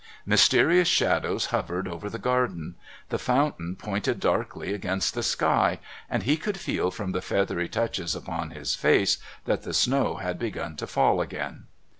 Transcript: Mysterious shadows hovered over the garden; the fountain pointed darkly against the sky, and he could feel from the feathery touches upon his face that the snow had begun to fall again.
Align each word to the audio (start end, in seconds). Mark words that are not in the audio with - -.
Mysterious 0.25 0.87
shadows 0.87 1.45
hovered 1.53 1.87
over 1.87 2.09
the 2.09 2.17
garden; 2.17 2.73
the 3.09 3.19
fountain 3.19 3.75
pointed 3.75 4.19
darkly 4.19 4.73
against 4.73 5.13
the 5.13 5.21
sky, 5.21 5.77
and 6.09 6.23
he 6.23 6.37
could 6.37 6.59
feel 6.59 6.89
from 6.89 7.11
the 7.11 7.21
feathery 7.21 7.69
touches 7.69 8.15
upon 8.15 8.49
his 8.49 8.73
face 8.73 9.19
that 9.45 9.61
the 9.61 9.75
snow 9.75 10.15
had 10.15 10.39
begun 10.39 10.75
to 10.77 10.87
fall 10.87 11.21
again. 11.21 11.65